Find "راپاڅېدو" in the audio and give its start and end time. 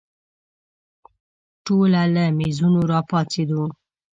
2.91-3.63